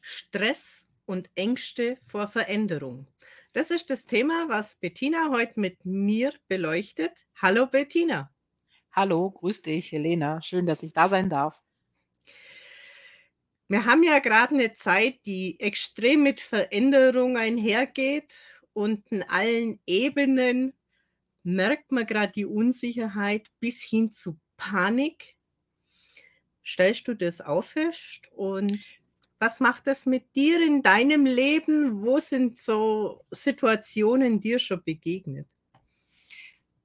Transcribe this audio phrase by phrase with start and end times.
[0.00, 3.06] Stress und Ängste vor Veränderung.
[3.52, 7.12] Das ist das Thema, was Bettina heute mit mir beleuchtet.
[7.36, 8.32] Hallo Bettina.
[8.92, 10.40] Hallo, grüß dich, Helena.
[10.42, 11.60] Schön, dass ich da sein darf.
[13.68, 18.36] Wir haben ja gerade eine Zeit, die extrem mit Veränderung einhergeht
[18.72, 20.72] und in allen Ebenen
[21.42, 25.36] merkt man gerade die Unsicherheit bis hin zu Panik.
[26.64, 28.78] Stellst du das fest und
[29.40, 32.02] was macht das mit dir in deinem Leben?
[32.02, 35.48] Wo sind so Situationen dir schon begegnet?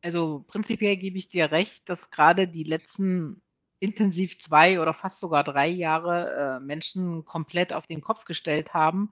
[0.02, 3.42] Also prinzipiell gebe ich dir recht, dass gerade die letzten
[3.80, 9.12] intensiv zwei oder fast sogar drei Jahre äh, Menschen komplett auf den Kopf gestellt haben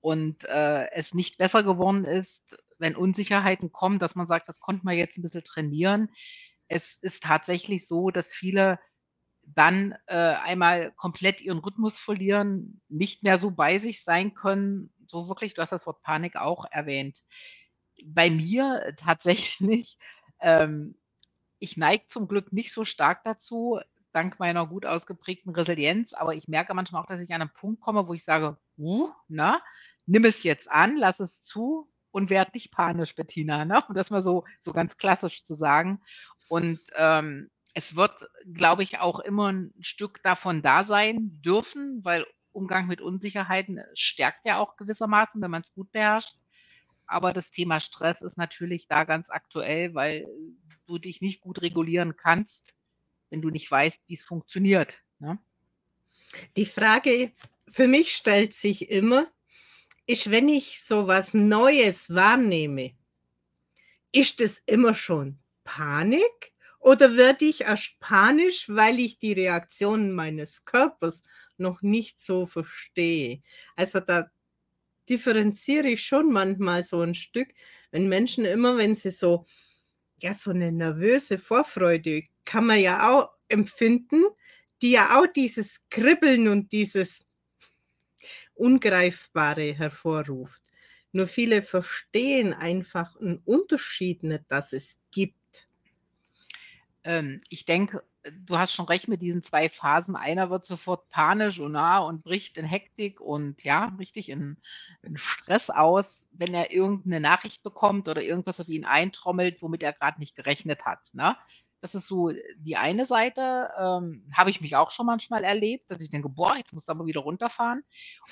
[0.00, 4.84] und äh, es nicht besser geworden ist, wenn Unsicherheiten kommen, dass man sagt, das konnte
[4.84, 6.10] man jetzt ein bisschen trainieren.
[6.66, 8.80] Es ist tatsächlich so, dass viele
[9.54, 14.92] dann äh, einmal komplett ihren Rhythmus verlieren, nicht mehr so bei sich sein können.
[15.06, 17.24] So wirklich, du hast das Wort Panik auch erwähnt.
[18.04, 19.98] Bei mir tatsächlich,
[20.40, 20.96] ähm,
[21.58, 23.80] ich neige zum Glück nicht so stark dazu,
[24.12, 27.80] dank meiner gut ausgeprägten Resilienz, aber ich merke manchmal auch, dass ich an einen Punkt
[27.80, 29.62] komme, wo ich sage, uh, na,
[30.06, 33.82] nimm es jetzt an, lass es zu und werd nicht panisch, Bettina, ne?
[33.88, 36.00] Um das mal so, so ganz klassisch zu sagen.
[36.48, 42.26] Und ähm, es wird, glaube ich, auch immer ein Stück davon da sein dürfen, weil
[42.52, 46.34] Umgang mit Unsicherheiten stärkt ja auch gewissermaßen, wenn man es gut beherrscht.
[47.06, 50.26] Aber das Thema Stress ist natürlich da ganz aktuell, weil
[50.86, 52.74] du dich nicht gut regulieren kannst,
[53.30, 55.38] wenn du nicht weißt, wie es funktioniert, ne?
[56.56, 57.32] Die Frage
[57.68, 59.26] für mich stellt sich immer,
[60.06, 62.92] ist, wenn ich so was Neues wahrnehme,
[64.12, 70.64] ist es immer schon Panik oder werde ich erst panisch, weil ich die Reaktionen meines
[70.64, 71.22] Körpers
[71.58, 73.42] noch nicht so verstehe?
[73.76, 74.30] Also da
[75.08, 77.48] differenziere ich schon manchmal so ein Stück,
[77.90, 79.46] wenn Menschen immer, wenn sie so,
[80.20, 84.24] ja, so eine nervöse Vorfreude kann man ja auch empfinden,
[84.82, 87.28] die ja auch dieses Kribbeln und dieses
[88.54, 90.62] Ungreifbare hervorruft.
[91.12, 95.39] Nur viele verstehen einfach einen Unterschied nicht, dass es gibt.
[97.04, 98.02] Ähm, ich denke,
[98.46, 100.16] du hast schon recht mit diesen zwei Phasen.
[100.16, 104.58] Einer wird sofort panisch und nah und bricht in Hektik und ja, richtig in,
[105.02, 109.92] in Stress aus, wenn er irgendeine Nachricht bekommt oder irgendwas auf ihn eintrommelt, womit er
[109.92, 111.00] gerade nicht gerechnet hat.
[111.12, 111.36] Ne?
[111.80, 116.02] Das ist so die eine Seite, ähm, habe ich mich auch schon manchmal erlebt, dass
[116.02, 117.82] ich denke, boah, jetzt muss aber wieder runterfahren.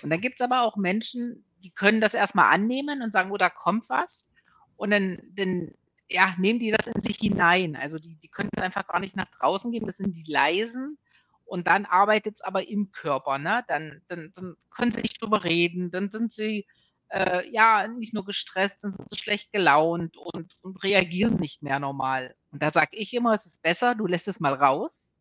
[0.02, 3.38] Und dann gibt es aber auch Menschen, die können das erstmal annehmen und sagen, oh,
[3.38, 4.30] da kommt was.
[4.76, 5.74] Und dann, dann
[6.08, 7.76] ja, nehmen die das in sich hinein.
[7.76, 10.98] Also die, die können einfach gar nicht nach draußen geben, das sind die leisen.
[11.44, 13.38] Und dann arbeitet es aber im Körper.
[13.38, 13.64] Ne?
[13.68, 16.66] Dann, dann, dann können sie nicht drüber reden, dann sind sie
[17.08, 21.78] äh, ja nicht nur gestresst, dann sind sie schlecht gelaunt und, und reagieren nicht mehr
[21.78, 22.34] normal.
[22.50, 25.14] Und da sage ich immer, es ist besser, du lässt es mal raus.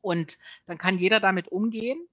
[0.00, 2.06] Und dann kann jeder damit umgehen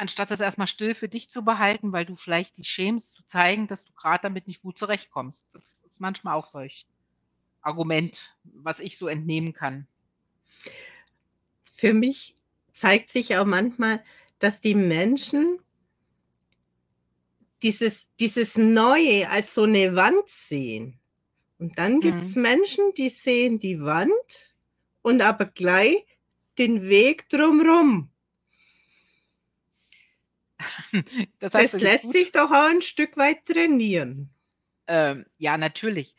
[0.00, 3.68] anstatt das erstmal still für dich zu behalten, weil du vielleicht dich schämst, zu zeigen,
[3.68, 5.46] dass du gerade damit nicht gut zurechtkommst.
[5.52, 6.86] Das ist manchmal auch solch
[7.60, 9.86] Argument, was ich so entnehmen kann.
[11.62, 12.34] Für mich
[12.72, 14.02] zeigt sich auch manchmal,
[14.38, 15.58] dass die Menschen
[17.62, 20.98] dieses, dieses Neue als so eine Wand sehen.
[21.58, 22.42] Und dann gibt es mhm.
[22.42, 24.54] Menschen, die sehen die Wand
[25.02, 26.06] und aber gleich
[26.56, 28.09] den Weg drumherum.
[31.38, 34.34] Das, das lässt sich doch auch ein Stück weit trainieren.
[34.86, 36.14] Ähm, ja, natürlich.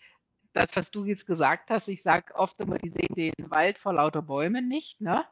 [0.54, 3.94] Das, was du jetzt gesagt hast, ich sage oft immer, die sehen den Wald vor
[3.94, 5.00] lauter Bäumen nicht.
[5.00, 5.26] Ne?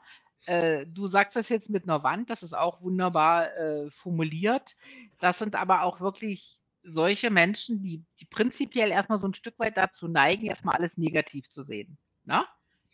[0.46, 4.78] Äh, du sagst das jetzt mit einer Wand, das ist auch wunderbar äh, formuliert.
[5.20, 9.78] Das sind aber auch wirklich solche Menschen, die, die prinzipiell erstmal so ein Stück weit
[9.78, 11.98] dazu neigen, erstmal alles negativ zu sehen.
[12.24, 12.46] Ne?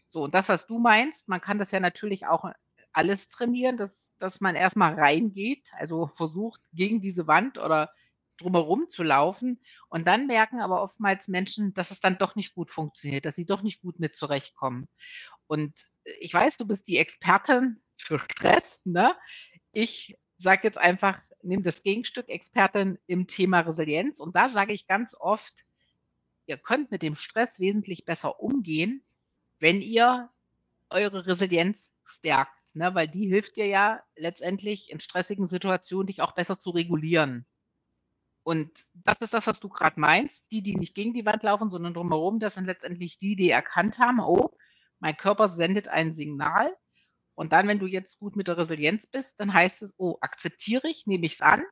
[0.07, 2.51] So, und das, was du meinst, man kann das ja natürlich auch
[2.95, 7.91] alles trainieren, dass, dass man erstmal reingeht, also versucht, gegen diese Wand oder
[8.37, 9.59] drumherum zu laufen.
[9.89, 13.45] Und dann merken aber oftmals Menschen, dass es dann doch nicht gut funktioniert, dass sie
[13.45, 14.87] doch nicht gut mit zurechtkommen.
[15.47, 15.73] Und
[16.19, 18.81] ich weiß, du bist die Expertin für Stress.
[18.85, 19.15] Ne?
[19.73, 24.19] Ich sage jetzt einfach, nimm das Gegenstück Expertin im Thema Resilienz.
[24.19, 25.65] Und da sage ich ganz oft,
[26.45, 29.03] ihr könnt mit dem Stress wesentlich besser umgehen,
[29.59, 30.29] wenn ihr
[30.89, 36.33] eure Resilienz stärkt ne, weil die hilft dir ja letztendlich in stressigen Situationen, dich auch
[36.33, 37.45] besser zu regulieren.
[38.43, 40.51] Und das ist das, was du gerade meinst.
[40.51, 43.99] Die, die nicht gegen die Wand laufen, sondern drumherum, das sind letztendlich die, die erkannt
[43.99, 44.51] haben, oh,
[44.99, 46.75] mein Körper sendet ein Signal
[47.35, 50.87] Und dann, wenn du jetzt gut mit der Resilienz bist, dann heißt es, oh, akzeptiere
[50.89, 51.63] ich, nehme ich es an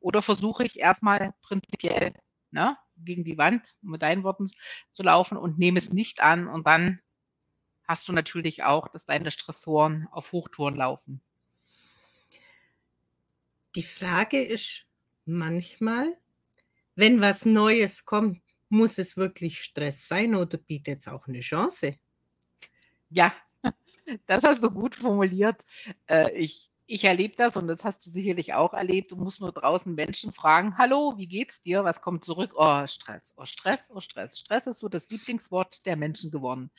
[0.00, 2.14] oder versuche ich erstmal prinzipiell
[2.52, 4.46] ne, gegen die Wand, mit deinen Worten
[4.92, 7.00] zu laufen und nehme es nicht an und dann
[7.88, 11.20] hast du natürlich auch, dass deine Stressoren auf Hochtouren laufen.
[13.76, 14.86] Die Frage ist
[15.24, 16.18] manchmal,
[16.96, 21.98] wenn was Neues kommt, muss es wirklich Stress sein oder bietet es auch eine Chance?
[23.10, 23.32] Ja,
[24.26, 25.64] das hast du gut formuliert.
[26.08, 29.10] Äh, ich ich erlebe das und das hast du sicherlich auch erlebt.
[29.10, 31.84] Du musst nur draußen Menschen fragen: „Hallo, wie geht's dir?
[31.84, 35.96] Was kommt zurück?“ „Oh, Stress, oh, Stress, oh, Stress.“ Stress ist so das Lieblingswort der
[35.96, 36.70] Menschen geworden.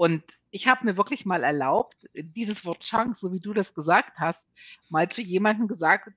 [0.00, 4.18] Und ich habe mir wirklich mal erlaubt, dieses Wort Chance, so wie du das gesagt
[4.18, 4.48] hast,
[4.88, 6.08] mal zu jemandem gesagt,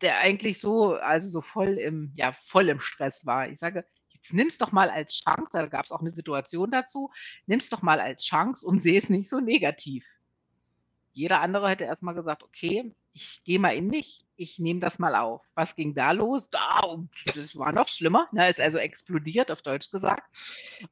[0.00, 3.48] der eigentlich so also so voll im ja, voll im Stress war.
[3.48, 7.12] Ich sage: „Jetzt nimm's doch mal als Chance“, da gab's auch 'ne Situation dazu,
[7.46, 10.04] „nimm's doch mal als Chance und sehe es nicht so negativ.“
[11.12, 14.98] Jeder andere hätte erst mal gesagt: „Okay, ich gehe mal in mich, ich nehme das
[14.98, 16.50] mal auf.“ Was ging da los?
[16.50, 16.80] Da
[17.36, 20.24] das war noch schlimmer, ne, ist also explodiert, auf Deutsch gesagt.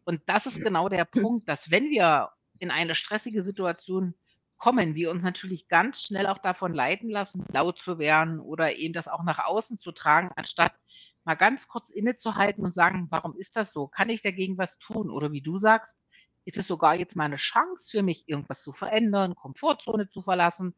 [0.05, 2.31] Und das ist genau der Punkt, dass wenn wir
[2.61, 4.15] in eine stressige Situation
[4.59, 8.93] kommen, wir uns natürlich ganz schnell auch davon leiten lassen, laut zu werden oder eben
[8.95, 10.73] das auch nach außen zu tragen, anstatt
[11.25, 13.87] mal ganz kurz innezuhalten und sagen: „Warum ist das so?
[13.89, 15.99] Kann ich dagegen was tun?“ Oder wie du sagst:
[16.45, 20.75] „Ist es sogar jetzt mal 'ne Chance für mich, irgendwas zu verändern, Komfortzone zu verlassen?“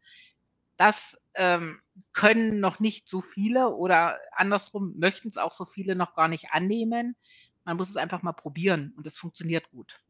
[0.78, 1.81] Das, ähm,
[2.12, 7.17] können noch nicht so viele oder andersrum möchten's auch so viele noch gar nicht annehmen.
[7.65, 10.00] Man muss es einfach mal probieren und es funktioniert gut.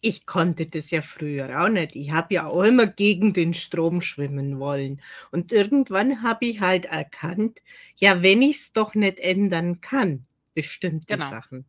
[0.00, 1.94] Ich konnte das ja früher auch nicht.
[1.94, 5.00] Ich habe ja auch immer gegen den Strom schwimmen wollen.
[5.30, 7.60] Und irgendwann habe ich halt erkannt,
[7.96, 10.22] ja, wenn ich's doch nicht ändern kann,
[10.54, 11.30] bestimmte Genau.
[11.30, 11.66] Sachen,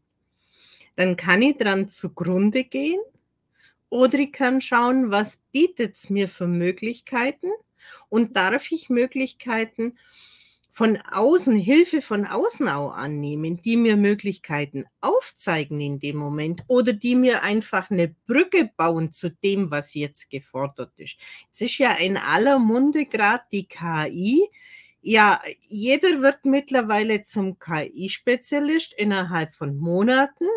[0.96, 3.00] dann kann ich dran zugrunde gehen
[3.90, 7.52] oder ich kann schauen, was bietet's mir für Möglichkeiten
[8.10, 9.98] und darf ich Möglichkeiten
[10.72, 16.94] von außen Hilfe von außen auch annehmen, die mir Möglichkeiten aufzeigen in dem Moment oder
[16.94, 21.18] die mir einfach 'ne Brücke bauen zu dem, was jetzt gefordert ist.
[21.52, 24.50] Es ist ja in aller Munde grad die KI.
[25.02, 30.48] Ja, jeder wird mittlerweile zum KI-Spezialist innerhalb von Monaten.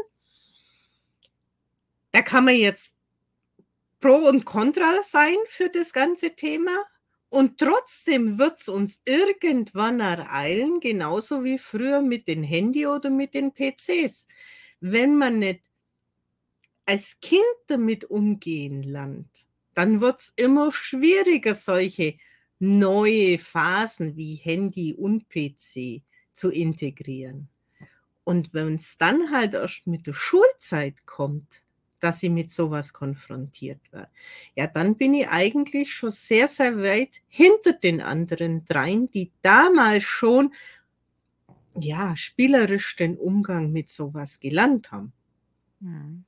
[2.15, 2.93] Da kann man jetzt
[4.01, 6.71] pro und contra sein für das ganze Thema
[7.29, 13.53] und trotzdem wird's uns irgendwann ereilen, genauso wie früher mit den Handy oder mit den
[13.53, 14.27] PCs.
[14.81, 15.63] Wenn man nicht
[16.85, 22.17] als Kind damit umgehen lernt, dann wird's immer schwieriger, solche
[22.59, 26.03] neue Phasen wie Handy und PC
[26.33, 27.49] zu integrieren.
[28.25, 31.66] Und wenn's dann halt erst mit der Schulzeit kommt,
[32.01, 34.11] dass ich mit so was konfrontiert werde,
[34.55, 40.05] ja, dann bin ich eigentlich schon sehr, sehr weit hinter den anderen dreien, die damals
[40.05, 40.53] schon
[41.79, 45.13] ja, spielerisch den Umgang mit so was gelernt haben.
[45.81, 46.26] Mhm.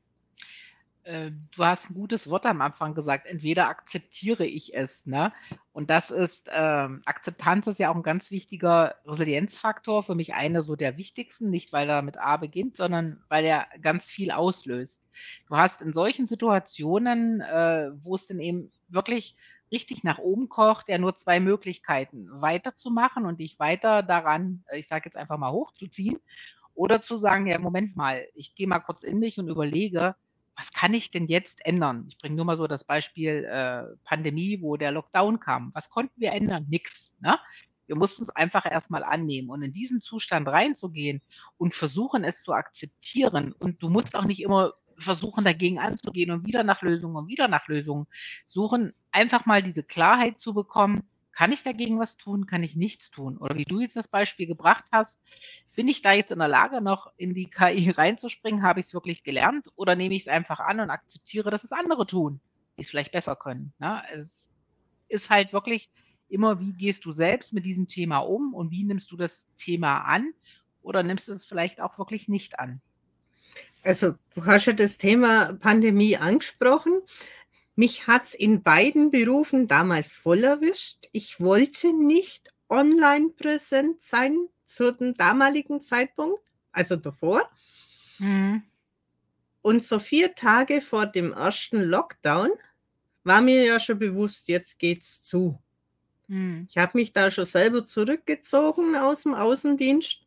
[1.09, 5.33] Äh, du hast 'n gutes Wort am Anfang gesagt, entweder akzeptiere ich es, ne?
[5.73, 10.63] Und das ist ähm, Akzeptanz ist ja auch 'n ganz wichtiger Resilienzfaktor, für mich einer
[10.63, 15.09] so der wichtigsten, nicht weil er mit A beginnt, sondern weil er ganz viel auslöst.
[15.49, 19.35] Du hast in solchen Situationen, äh, wo es dann eben wirklich
[19.73, 24.89] richtig nach oben kocht, ja nur 2 Möglichkeiten: Weiterzumachen und dich weiter daran, äh, ich
[24.89, 26.19] sage jetzt einfach mal, hochzuziehen
[26.75, 30.15] oder zu sagen: „Ja, Moment mal, ich gehe mal kurz in mich und überlege,
[30.59, 34.61] was kann ich denn jetzt ändern?“ Ich bringe nur mal so das Beispiel, äh, Pandemie,
[34.63, 35.71] wo der Lockdown kam.
[35.75, 36.67] Was konnten wir ändern?
[36.69, 37.39] Nix, ne?
[37.87, 41.23] Wir mussten's einfach erst mal annehmen und in diesen Zustand reinzugehen
[41.57, 46.47] und versuchen, es zu akzeptieren und du musst auch nicht immer versuchen, dagegen anzugehen und
[46.47, 48.07] wieder nach Lösungen und wieder nach Lösungen
[48.47, 48.93] suchen.
[49.13, 52.47] Einfach mal diese Klarheit zu bekommen: „Kann ich dagegen was tun?
[52.47, 55.21] Kann ich nichts tun?“ Oder wie du jetzt das Beispiel gebracht hast:
[55.79, 58.65] „Bin ich da jetzt in der Lage, noch in die KI reinzuspringen?
[58.65, 62.41] Habe ich's wirklich gelernt oder nehme ich's einfach an und akzeptiere, dass es andere tun,
[62.77, 64.03] die's vielleicht besser können“, ne?
[64.13, 64.51] Es
[65.07, 65.89] ist halt wirklich
[66.29, 70.01] immer, wie gehst du selbst mit diesem Thema um und wie nimmst du das Thema
[70.01, 70.33] an
[70.83, 72.81] oder nimmst du es vielleicht auch wirklich nicht an?
[73.85, 77.03] Also, du hast ja das Thema Pandemie angesprochen.
[77.77, 81.09] Mich hat's in beiden Berufen damals voll erwischt.
[81.13, 87.49] Ich wollte nicht online präsent sein zu dem damaligen Zeitpunkt, also davor.
[88.19, 88.63] Mhm.
[89.63, 92.51] Und so 4 Tage vor dem ersten Lockdown
[93.25, 95.61] war mir ja schon bewusst, jetzt geht's zu.
[96.29, 96.67] Mhm.
[96.71, 100.27] Ich habe mich da schon selber zurückgezogen aus'm Außendienst.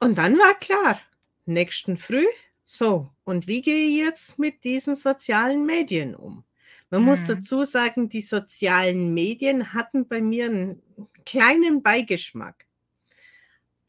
[0.00, 1.00] Und dann war klar,
[1.44, 2.26] nächsten Früh:
[2.64, 6.44] „So, und wie gehe ich jetzt mit diesen sozialen Medien um?“
[6.90, 7.06] Man mhm.
[7.06, 10.82] muss dazu sagen, die sozialen Medien hatten bei mir einen
[11.26, 12.64] kleinen Beigeschmack.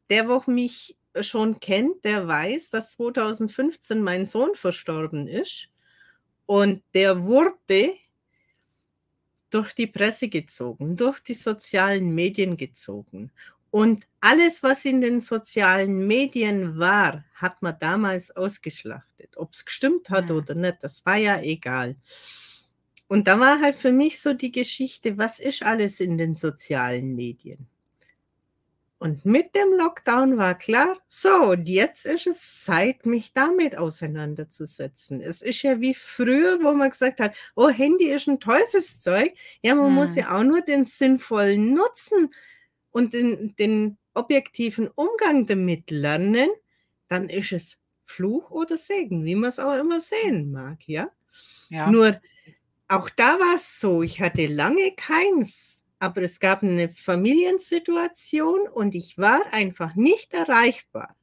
[0.10, 5.70] Der, wo mich schon kennt, der weiß, dass 2015 mein Sohn verstorben ist.
[6.46, 7.94] Und der wurde
[9.50, 13.32] durch die Presse gezogen, durch die sozialen Medien gezogen.
[13.70, 19.36] Und alles, was in den sozialen Medien war, hat man damals ausgeschlachtet.
[19.38, 20.36] Ob es gestimmt hat ja.
[20.36, 21.96] oder nicht, das war ja egal.
[23.08, 27.16] Und da war halt für mich so die Geschichte, was ist alles in den sozialen
[27.16, 27.68] Medien?
[29.00, 35.22] Und mit dem Lockdown war klar, so, und jetzt ist es Zeit, mich damit auseinanderzusetzen.
[35.22, 39.34] Es ist ja wie früher, wo man gesagt hat, oh, Handy ist ein Teufelszeug.
[39.62, 39.94] Ja, man hm.
[39.94, 42.34] muss ja auch nur den sinnvollen Nutzen
[42.90, 46.50] und den, den objektiven Umgang damit lernen.
[47.08, 51.08] Dann ist es Fluch oder Segen, wie man es auch immer sehen mag, ja.
[51.70, 51.92] ja.
[51.92, 52.20] Nur
[52.88, 58.96] auch da war es so, ich hatte lange keins aber es gab eine Familiensituation und
[58.96, 61.16] ich war einfach nicht erreichbar.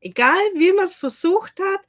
[0.00, 1.80] Egal wie man es versucht hat,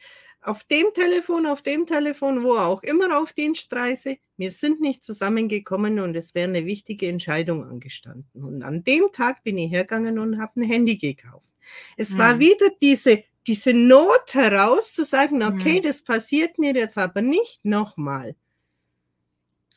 [0.42, 6.00] auf dem Telefon, auf dem Telefon, wo auch immer auf Dienstreise, wir sind nicht zusammengekommen
[6.00, 8.44] und es wäre eine wichtige Entscheidung angestanden.
[8.44, 11.50] Und an dem Tag bin ich hergegangen und habe ein Handy gekauft.
[11.98, 12.18] Es hm.
[12.20, 15.84] war wieder diese, diese Not heraus zu sagen, okay, hm.
[15.84, 18.36] das passiert mir jetzt aber nicht nochmal.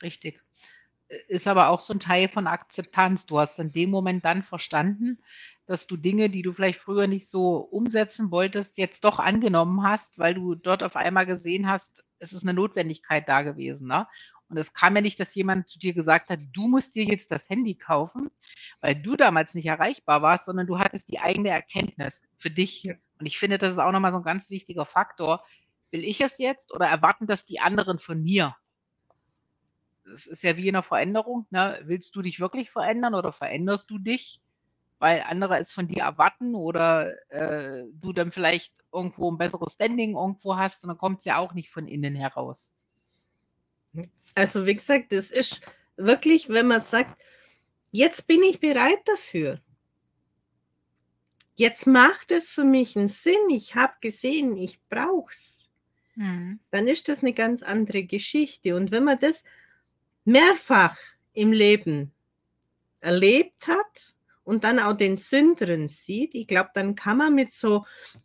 [0.03, 0.41] Richtig
[1.29, 3.27] ist aber auch so ein Teil von Akzeptanz.
[3.27, 5.19] Du hast in dem Moment dann verstanden,
[5.67, 10.19] dass du Dinge, die du vielleicht früher nicht so umsetzen wolltest, jetzt doch angenommen hast,
[10.19, 13.89] weil du dort auf einmal gesehen hast, es ist eine Notwendigkeit da gewesen.
[13.89, 14.07] Ne?
[14.49, 17.31] Und es kam ja nicht, dass jemand zu dir gesagt hat, du musst dir jetzt
[17.31, 18.31] das Handy kaufen,
[18.81, 22.89] weil du damals nicht erreichbar warst, sondern du hattest die eigene Erkenntnis für dich.
[23.19, 25.45] Und ich finde, das ist auch nochmal so ein ganz wichtiger Faktor.
[25.91, 28.57] Will ich es jetzt oder erwarten das die anderen von mir?
[30.15, 31.47] Es ist ja wie in einer Veränderung.
[31.51, 31.81] Ne?
[31.85, 34.41] Willst du dich wirklich verändern oder veränderst du dich,
[34.99, 40.15] weil andere es von dir erwarten oder äh, du dann vielleicht irgendwo ein besseres Standing
[40.15, 42.73] irgendwo hast und dann kommt es ja auch nicht von innen heraus.
[44.35, 45.61] Also wie gesagt, das ist
[45.97, 47.23] wirklich, wenn man sagt,
[47.91, 49.61] jetzt bin ich bereit dafür.
[51.55, 53.51] Jetzt macht es für mich einen Sinn.
[53.51, 55.71] Ich habe gesehen, ich brauche es.
[56.15, 56.61] Mhm.
[56.71, 58.75] Dann ist das eine ganz andere Geschichte.
[58.75, 59.45] Und wenn man das
[60.25, 60.97] mehrfach
[61.33, 62.13] im Leben
[63.01, 64.15] erlebt hat
[64.45, 67.85] und dann auch den Sinn drin sieht, ich glaube, dann kann man mit so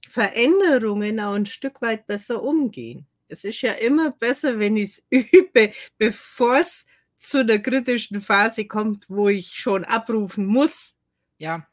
[0.09, 3.05] Veränderungen auch ein Stück weit besser umgehen.
[3.27, 6.85] Es ist ja immer besser, wenn ich es übe, bevor es
[7.17, 10.95] zu der kritischen Phase kommt, wo ich schon abrufen muss.
[11.37, 11.67] Ja,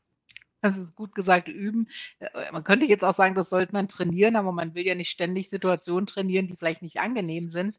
[0.64, 1.88] das ist gut gesagt, üben.
[2.20, 5.10] Äh, man könnte jetzt auch sagen, das sollte man trainieren, aber man will ja nicht
[5.10, 7.78] ständig Situationen trainieren, die vielleicht nicht angenehm sind.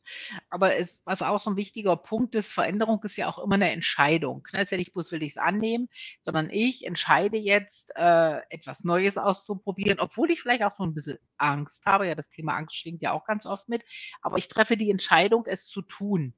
[0.50, 3.72] Aber es, was auch so ein wichtiger Punkt ist, Veränderung ist ja auch immer eine
[3.72, 4.48] Entscheidung.
[4.54, 4.62] Ne?
[4.62, 5.90] ist ja nicht bloß, will ich es annehmen,
[6.22, 11.18] sondern ich entscheide jetzt, äh, etwas Neues auszuprobieren, obwohl ich vielleicht auch so ein bisschen
[11.38, 12.08] Angst habe.
[12.08, 13.84] Ja, das Thema Angst schwingt ja auch ganz oft mit.
[14.22, 16.36] Aber ich treffe die Entscheidung, es zu tun.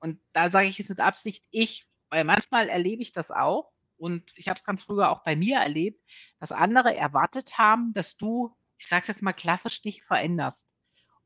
[0.00, 3.73] Und da sage ich jetzt mit Absicht ich, weil manchmal erlebe ich das auch
[4.04, 5.98] und ich habe es ganz früher auch bei mir erlebt,
[6.38, 10.68] dass andere erwartet haben, dass du, ich sage es jetzt mal klassisch, dich veränderst.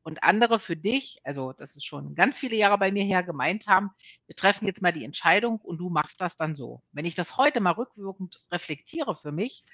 [0.05, 3.67] Und andere für dich, also das ist schon ganz viele Jahre bei mir her, gemeint
[3.67, 3.91] haben,
[4.27, 6.81] wir treffen jetzt mal die Entscheidung und du machst das dann so.
[6.93, 9.65] Wenn ich das heute mal rückwirkend reflektiere für mich,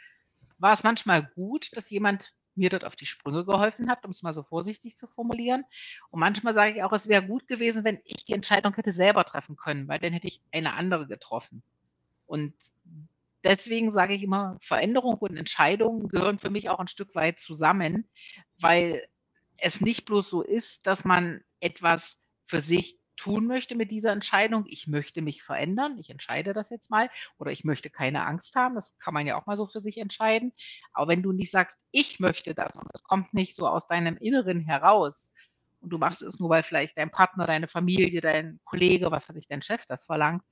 [0.56, 4.22] war es manchmal gut, dass jemand mir dort auf die Sprünge geholfen hat, um es
[4.22, 5.64] mal so vorsichtig zu formulieren.
[6.08, 9.24] Und manchmal sage ich auch, es wäre gut gewesen, wenn ich die Entscheidung hätte selber
[9.24, 11.62] treffen können, weil dann hätte ich eine andere getroffen.
[12.26, 12.54] Und
[13.44, 18.08] deswegen sage ich immer, Veränderung und Entscheidung gehören für mich auch ein Stück weit zusammen,
[18.58, 19.06] weil
[19.58, 24.64] es nicht bloß so ist, dass man etwas für sich tun möchte mit dieser Entscheidung.
[24.66, 28.74] Ich möchte mich verändern, ich entscheide das jetzt mal, oder ich möchte keine Angst haben,
[28.74, 30.52] das kann man ja auch mal so für sich entscheiden.
[30.92, 34.16] Aber wenn du nicht sagst, ich möchte das und das kommt nicht so aus deinem
[34.16, 35.30] Inneren heraus
[35.80, 39.36] und du machst es nur, weil vielleicht dein Partner, deine Familie, dein Kollege, was weiß
[39.36, 40.42] ich, dein Chef das verlangt,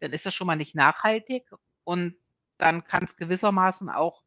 [0.00, 1.48] dann ist das schon mal nicht nachhaltig
[1.84, 2.14] und
[2.58, 4.22] dann kann es gewissermaßen auch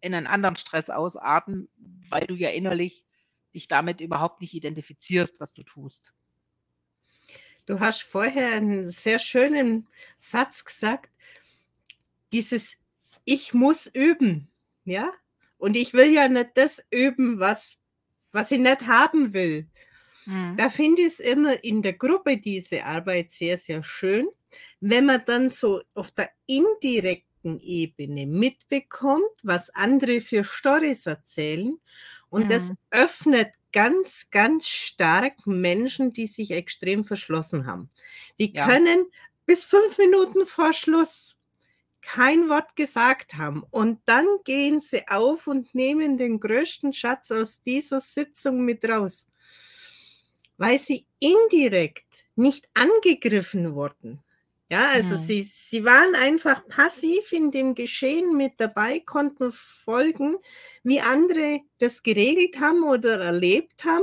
[0.00, 1.68] in einen anderen Stress ausarten,
[2.10, 3.04] weil du ja innerlich
[3.54, 6.12] dich damit überhaupt nicht identifizierst, was du tust.
[7.66, 11.10] Du hast vorher einen sehr schönen Satz gesagt,
[12.32, 12.76] dieses
[13.24, 14.50] Ich muss üben,
[14.84, 15.10] ja?
[15.56, 17.78] Und ich will ja nicht das üben, was,
[18.32, 19.66] was ich nicht haben will.
[20.26, 20.56] Mhm.
[20.58, 24.28] Da finde ich es immer in der Gruppe diese Arbeit sehr, sehr schön,
[24.80, 31.72] wenn man dann so auf der indirekten Ebene mitbekommt, was andere für Stories erzählen
[32.28, 32.48] und mhm.
[32.48, 37.90] das öffnet ganz, ganz stark Menschen, die sich extrem verschlossen haben.
[38.38, 38.66] Die Ja.
[38.66, 39.06] können
[39.46, 41.36] bis fünf Minuten vor Schluss
[42.04, 43.64] kein Wort gesagt haben.
[43.70, 49.28] Und dann gehen sie auf und nehmen den größten Schatz aus dieser Sitzung mit raus,
[50.56, 54.23] weil sie indirekt nicht angegriffen wurden.
[54.74, 55.18] Ja, also Mhm.
[55.18, 60.34] sie, sie waren einfach passiv in dem Geschehen mit dabei, konnten folgen,
[60.82, 64.02] wie andere das geregelt haben oder erlebt haben.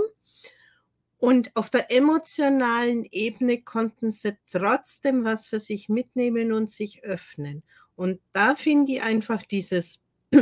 [1.17, 7.63] Und auf der emotionalen Ebene konnten sie trotzdem was für sich mitnehmen und sich öffnen.
[7.97, 9.99] Und da finde ich einfach dieses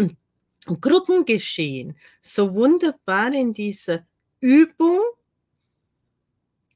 [0.79, 4.05] Gruppengeschehen so wunderbar in dieser
[4.41, 4.99] Übung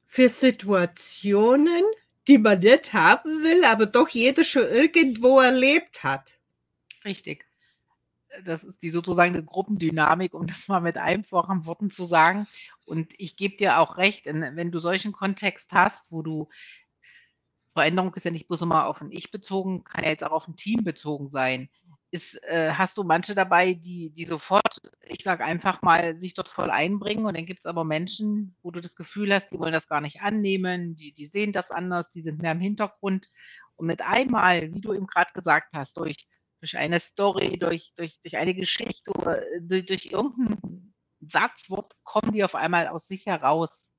[0.06, 1.84] für Situationen,
[2.28, 6.38] die man nicht haben will, aber doch jeder schon irgendwo erlebt hat.
[7.04, 7.44] Richtig.
[8.44, 12.48] Das ist die sozusagen eine Gruppendynamik, um das mal mit einfachen Worten zu sagen.
[12.84, 16.48] Und ich gebe dir auch recht, wenn du solchen Kontext hast, wo du
[17.74, 20.48] Veränderung ist ja nicht bloß immer auf ein Ich bezogen, kann ja jetzt auch auf
[20.48, 21.68] ein Team bezogen sein.
[22.14, 26.48] Ist, äh, hast du manche dabei, die, die sofort, ich sage einfach mal, sich dort
[26.48, 29.72] voll einbringen und dann gibt es aber Menschen, wo du das Gefühl hast, die wollen
[29.72, 33.28] das gar nicht annehmen, die, die sehen das anders, die sind mehr im Hintergrund
[33.74, 36.28] und mit einmal, wie du eben gerade gesagt hast, durch,
[36.60, 42.44] durch eine Story, durch, durch, durch eine Geschichte oder durch, durch irgendein Satzwort kommen die
[42.44, 43.92] auf einmal aus sich heraus.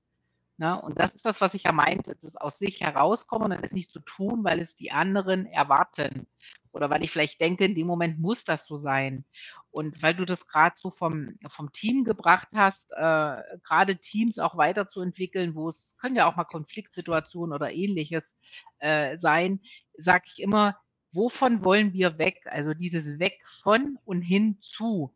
[0.57, 0.81] Ne?
[0.81, 3.91] Und das ist das, was ich ja meinte, das aus sich herauskommen und das nicht
[3.91, 6.27] zu tun, weil es die anderen erwarten
[6.75, 9.23] oder weil ich vielleicht denke, in dem Moment muss das so sein.
[9.71, 14.57] Und weil du das gerade so vom, vom Team gebracht hast, äh, gerade Teams auch
[14.57, 18.37] weiterzuentwickeln, wo es können ja auch mal Konfliktsituationen oder ähnliches
[18.79, 19.61] äh, sein,
[19.97, 20.77] sage ich immer,
[21.13, 22.41] wovon wollen wir weg?
[22.45, 25.15] Also dieses Weg von und hin zu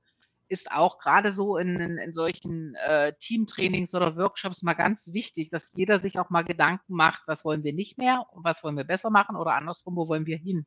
[0.50, 5.50] ist auch gerade so in, in, in solchen äh, Teamtrainings oder Workshops mal ganz wichtig,
[5.50, 8.76] dass jeder sich auch mal Gedanken macht, was wollen wir nicht mehr und was wollen
[8.76, 10.66] wir besser machen oder andersrum, wo wollen wir hin?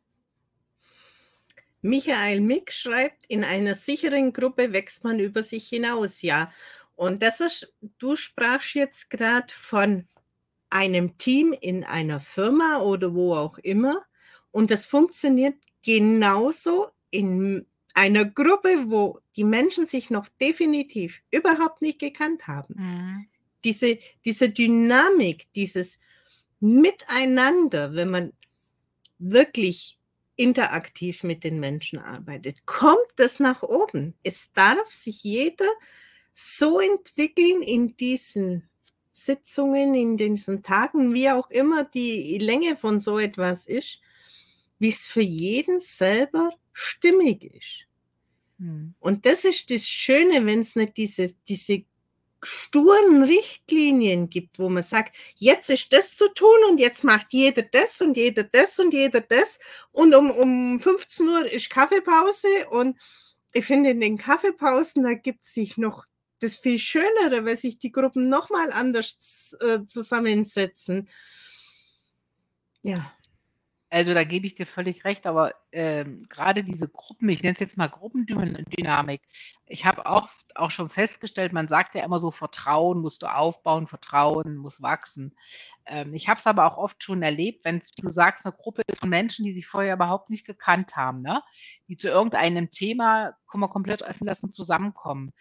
[1.83, 6.51] Michael Mick schreibt, in einer sicheren Gruppe wächst man über sich hinaus, ja.
[6.95, 10.07] Und das ist, du sprachst jetzt gerade von
[10.71, 14.01] einem Team in einer Firma oder wo auch immer.
[14.53, 21.99] Und das funktioniert genauso in einer Gruppe, wo die Menschen sich noch definitiv überhaupt nicht
[21.99, 22.75] gekannt haben.
[22.77, 23.27] Mhm.
[23.65, 25.99] Diese, diese Dynamik, dieses
[26.61, 28.33] Miteinander, wenn man
[29.19, 29.99] wirklich
[30.37, 34.15] interaktiv mit den Menschen arbeitet, kommt das nach oben.
[34.23, 35.69] Es darf sich jeder
[36.35, 38.69] so entwickeln in diesen
[39.13, 44.01] Sitzungen, in diesen Tagen, wie auch immer die Länge von so etwas ist,
[44.79, 47.87] wie es für jeden selber stimmig ist.
[48.59, 48.95] Mhm.
[49.01, 51.85] Und das ist das Schöne, wenn es nicht diese, diese
[52.43, 57.63] sturen Richtlinien gibt, wo man sagt, jetzt ist das zu tun und jetzt macht jeder
[57.63, 59.59] das und jeder das und jeder das
[59.93, 62.99] und um, um 15 Uhr ist Kaffeepause und
[63.53, 66.07] ich finde in den Kaffeepausen, da gibt es sich noch
[66.41, 71.09] das viel Schönere, weil sich die Gruppen nochmal anders äh, zusammensetzen.
[72.83, 73.13] Ja.
[73.93, 77.61] Also da gebe ich dir völlig recht, aber ähm, gerade diese Gruppen, ich nenne es
[77.61, 79.21] jetzt mal Gruppendynamik,
[79.67, 83.87] ich habe auch, auch schon festgestellt, man sagt ja immer so, Vertrauen musst du aufbauen,
[83.87, 85.37] Vertrauen muss wachsen.
[85.85, 89.01] Ähm, ich habe es aber auch oft schon erlebt, wenn du sagst, eine Gruppe ist
[89.01, 91.43] von Menschen, die sich vorher überhaupt nicht gekannt haben, ne?
[91.89, 95.33] die zu irgendeinem Thema, kann man komplett öffnen lassen, zusammenkommen.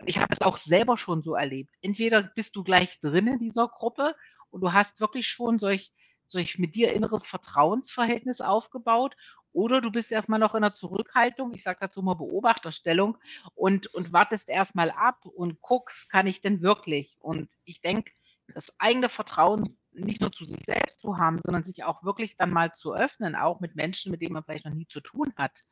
[0.00, 1.72] Und ich habe es auch selber schon so erlebt.
[1.80, 4.16] Entweder bist du gleich drin in dieser Gruppe
[4.50, 5.92] und du hast wirklich schon solch
[6.30, 9.16] solch mit dir inneres Vertrauensverhältnis aufgebaut
[9.52, 13.18] oder du bist erstmal noch in der Zurückhaltung, ich sage dazu mal Beobachterstellung
[13.54, 17.16] und, und wartest erstmal ab und guckst, kann ich denn wirklich?
[17.20, 18.12] Und ich denke,
[18.54, 22.50] das eigene Vertrauen nicht nur zu sich selbst zu haben, sondern sich auch wirklich dann
[22.50, 25.62] mal zu öffnen, auch mit Menschen, mit denen man vielleicht noch nie zu tun hat,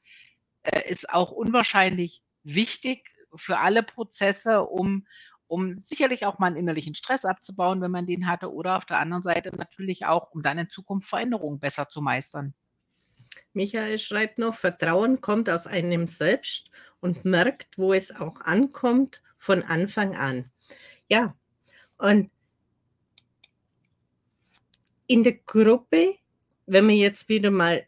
[0.63, 5.07] äh, ist auch unwahrscheinlich wichtig für alle Prozesse, um,
[5.49, 8.99] um sicherlich auch mal einen innerlichen Stress abzubauen, wenn man den hatte, oder auf der
[8.99, 12.55] anderen Seite natürlich auch, um dann in Zukunft Veränderungen besser zu meistern.
[13.53, 19.63] Michael schreibt noch, Vertrauen kommt aus einem selbst und merkt, wo es auch ankommt, von
[19.63, 20.51] Anfang an.
[21.09, 21.35] Ja,
[21.97, 22.31] und
[25.07, 26.17] in der Gruppe,
[26.67, 27.87] wenn wir jetzt wieder mal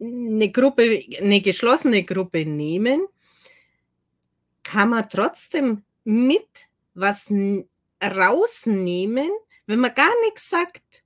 [0.00, 3.06] eine Gruppe, eine geschlossene Gruppe nehmen,
[4.62, 6.67] kann man trotzdem mit
[6.98, 7.28] was
[8.02, 9.30] rausnehmen,
[9.66, 11.04] wenn man gar nichts sagt.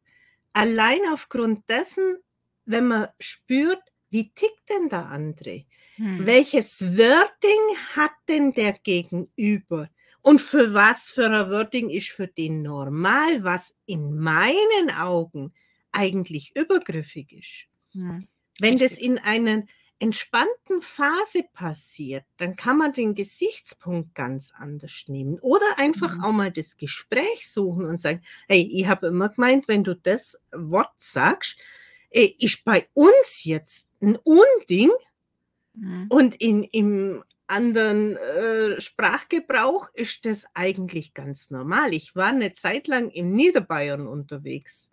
[0.52, 2.18] Allein aufgrund dessen,
[2.64, 5.64] wenn man spürt, wie tickt denn der andere?
[5.96, 6.26] Hm.
[6.26, 9.88] Welches Wording hat denn der Gegenüber?
[10.20, 15.52] Und für was für ein Wording ist für den normal, was in meinen Augen
[15.92, 17.66] eigentlich übergriffig ist?
[17.94, 18.28] Hm.
[18.60, 19.06] Wenn das Richtig.
[19.06, 19.64] in einer
[20.02, 26.24] entspannten Phase passiert, dann kann man den Gesichtspunkt ganz anders nehmen oder einfach Mhm.
[26.24, 30.36] auch mal das Gespräch suchen und sagen, hey, ich habe immer gemeint, wenn du das
[30.52, 31.56] Wort sagst,
[32.10, 34.90] äh, ist bei uns jetzt ein Unding
[35.74, 36.06] Mhm.
[36.08, 41.92] und in, im anderen äh, Sprachgebrauch ist das eigentlich ganz normal.
[41.92, 44.90] Ich war eine Zeit lang im Niederbayern unterwegs.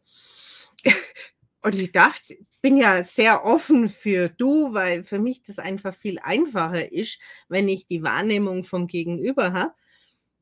[1.62, 6.19] Und ich dachte, bin ja sehr offen für du, weil für mich das einfach viel
[6.19, 9.74] einfacher ist, wenn ich die Wahrnehmung vom Gegenüber habe.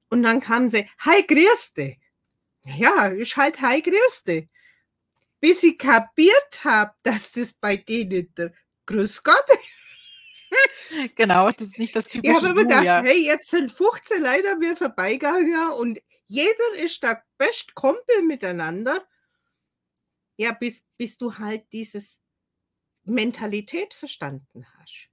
[0.09, 1.99] Und dann kam sie, hi, grüß dich.
[2.65, 4.47] Ja, ist halt hi, grüß dich.
[5.39, 8.53] Bis ich kapiert habe, dass das bei denen der
[8.85, 9.45] Grüß Gott
[11.15, 13.01] Genau, das ist nicht das ich habe typische immer gedacht, ja.
[13.01, 19.05] hey, jetzt sind 15 Leute an mir vorbeigegangen und jeder ist der best Kumpel miteinander.
[20.37, 22.21] Ja, bis, bis du halt dieses
[23.05, 25.09] Mentalität verstanden hast.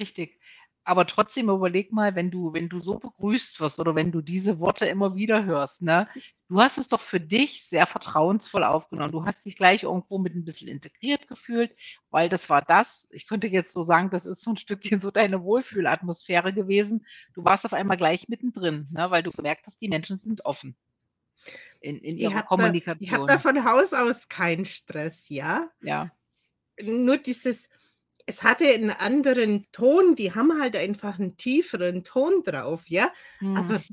[0.00, 0.38] Richtig.
[0.84, 4.60] Aber trotzdem überleg mal, wenn du wenn du so begrüßt wirst oder wenn du diese
[4.60, 6.08] Worte immer wieder hörst, ne?
[6.48, 9.10] Du hast es doch für dich sehr vertrauensvoll aufgenommen.
[9.10, 11.74] Du hast dich gleich irgendwo mit ein bisschen integriert gefühlt,
[12.10, 15.10] weil das war das ich könnte jetzt so sagen, das ist so ein Stückchen so
[15.10, 17.04] deine Wohlfühlatmosphäre gewesen.
[17.34, 20.76] Du warst auf einmal gleich mittendrin, ne, weil du gemerkt hast, die Menschen sind offen
[21.80, 23.38] in in Ich ihrer habe da, ich habe da Kommunikation.
[23.38, 25.70] von Haus aus keinen Stress, ja.
[25.80, 26.10] Ja.
[26.82, 27.68] Nur dieses,
[28.26, 33.12] es hatte einen anderen Ton, die haben halt einfach einen tieferen Ton drauf, ja.
[33.40, 33.76] Mhm.
[33.76, 33.84] Aber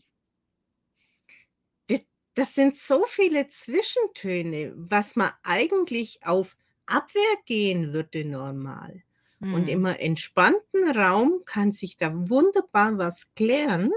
[1.88, 9.04] das, das sind so viele Zwischentöne, was man eigentlich auf Abwehr gehen würde normal.
[9.50, 9.70] Und Mhm.
[9.70, 13.92] im entspannten Raum kann sich da wunderbar was klären.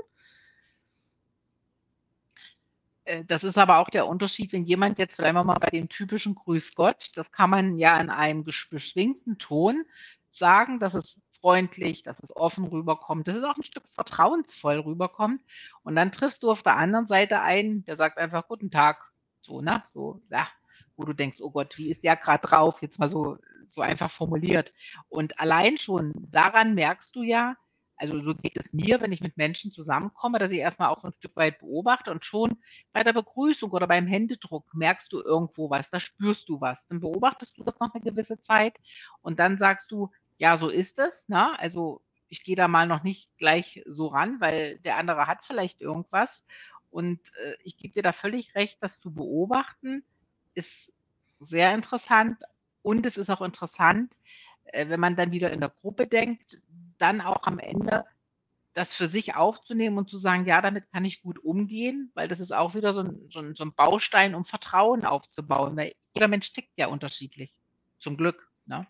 [2.37, 2.96] Äh,
[3.29, 6.35] das ist aber auch der Unterschied, wenn jemand jetzt bleiben wir mal bei dem typischen
[6.35, 9.85] Grüß Gott, das kann man ja in einem beschwingten Ton
[10.31, 15.40] sagen, dass es freundlich, dass es offen rüberkommt, dass es auch 'n Stück vertrauensvoll rüberkommt.
[15.85, 18.99] Und dann triffst du auf der anderen Seite einen, der sagt einfach: „Guten Tag“,
[19.42, 19.83] so, ne?
[19.88, 20.49] So, ja,
[20.97, 24.11] wo du denkst: „Oh Gott, wie ist der grad drauf?“ Jetzt mal so so einfach
[24.12, 24.73] formuliert.
[25.09, 27.57] Und allein schon daran merkst du ja
[27.97, 31.01] also, so geht es mir, wenn ich mit Menschen zusammenkomme, dass ich erst mal auch
[31.03, 32.59] so 'n Stück weit beobachte und schon
[32.93, 36.87] bei der Begrüßung oder beim Händedruck merkst du irgendwo was, da spürst du was.
[36.89, 38.77] Dann beobachtest du das noch 'ne gewisse Zeit
[39.23, 41.59] und dann sagst du: „Ja, so ist es“, ne?
[41.59, 45.81] Also, ich gehe da mal noch nicht gleich so ran, weil der andere hat vielleicht
[45.81, 46.45] irgendwas.
[46.91, 50.05] Und, äh, ich gebe dir da völlig recht, das zu beobachten
[50.55, 50.93] ist
[51.41, 52.39] sehr interessant.
[52.83, 54.13] Und es ist auch interessant,
[54.67, 56.61] äh, wenn man dann wieder in der Gruppe denkt,
[56.99, 58.05] dann auch am Ende
[58.75, 62.41] das für sich aufzunehmen und zu sagen: „Ja, damit kann ich gut umgehen“, weil das
[62.41, 66.29] ist auch wieder so 'n so 'n so 'n Baustein, um Vertrauen aufzubauen, weil jeder
[66.29, 67.53] Mensch tickt ja unterschiedlich.
[68.01, 68.87] Zum Glück, ne?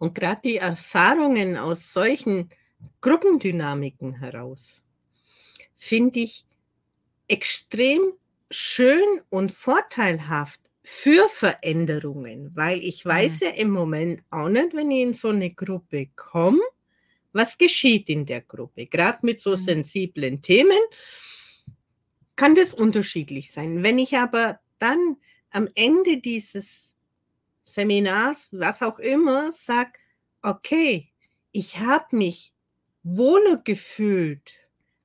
[0.00, 2.48] Und grad die Erfahrungen aus solchen
[3.00, 4.82] Gruppendynamiken heraus
[5.76, 6.46] finde ich
[7.28, 8.00] extrem
[8.50, 13.46] schön und vorteilhaft für Veränderungen, weil ich weiß Mhm.
[13.46, 16.60] ja im Moment auch nicht, wenn ich in so 'ne Gruppe komme,
[17.32, 18.86] was geschieht in der Gruppe.
[18.86, 19.56] Grad mit so Mhm.
[19.56, 20.78] sensiblen Themen
[22.38, 23.82] kann das unterschiedlich sein.
[23.82, 25.16] Wenn ich aber dann
[25.50, 26.94] am Ende dieses
[27.66, 29.92] Seminars, was auch immer, sage:
[30.42, 31.10] „Okay,
[31.52, 32.54] ich habe mich
[33.04, 34.52] wohler gefühlt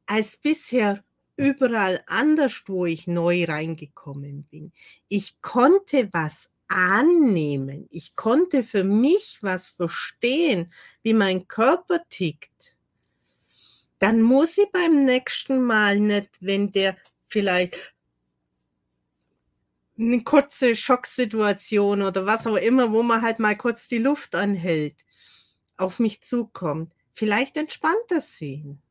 [0.08, 1.04] als bisher
[1.38, 4.74] überall anders, wo ich neu reingekommen bin.
[5.10, 7.88] Ich konnte was annehmen.
[7.92, 10.72] Ich konnte für mich was verstehen,
[11.04, 12.76] wie mein Körper tickt.“
[14.02, 16.96] Dann muss ich beim nächsten Mal nicht, wenn der
[17.28, 17.94] vielleicht
[20.00, 25.04] 'ne kurze Schocksituation oder was auch immer, wo man halt mal kurz die Luft anhält,
[25.78, 28.82] auf mich zukommt, vielleicht entspannter sehen.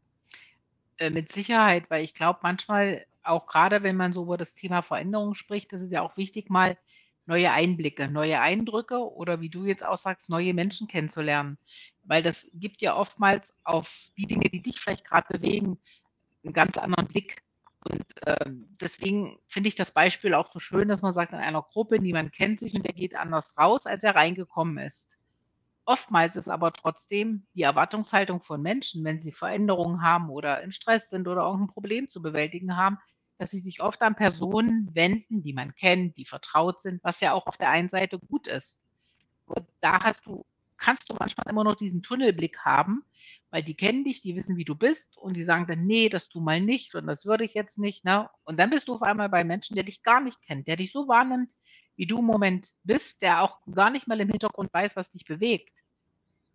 [1.01, 4.83] Äh, mit Sicherheit, weil ich glaube manchmal, auch grade wenn man so über das Thema
[4.83, 6.79] Veränderung spricht, ist es ja auch wichtig, mal
[7.27, 11.59] neue Einblicke, neue Eindrücke oder wie du jetzt auch sagst, neue Menschen kennenzulernen.
[12.05, 15.79] Weil das gibt ja oftmals auf die Dinge, die dich vielleicht grad bewegen,
[16.45, 17.43] 'n ganz anderen Blick.
[17.91, 21.63] Und, ähm, deswegen finde ich das Beispiel auch so schön, dass man sagt, in einer
[21.63, 25.16] Gruppe, niemand kennt sich und der geht anders raus, als er reingekommen ist.
[25.89, 31.11] Oftmals ist aber trotzdem die Erwartungshaltung von Menschen, wenn sie Veränderungen haben oder im Stress
[31.11, 32.99] sind oder irgend 'n Problem zu bewältigen haben,
[33.39, 37.33] dass sie sich oft an Personen wenden, die man kennt, die vertraut sind, was ja
[37.33, 38.81] auch auf der einen Seite gut ist.
[39.47, 40.45] Und da hast du
[40.79, 43.05] kannst du manchmal immer noch diesen Tunnelblick haben,
[43.51, 46.29] weil die kennen dich, die wissen, wie du bist und die sagen dann: „Ne, das
[46.29, 48.31] tu mal nicht und das würde ich jetzt nicht“, ne?
[48.45, 50.93] Und dann bist du auf einmal bei Menschen, der dich gar nicht kennt, der dich
[50.93, 51.51] so wahrnimmt,
[51.97, 55.25] wie du im Moment bist, der auch gar nicht mal im Hintergrund weiß, was dich
[55.25, 55.73] bewegt.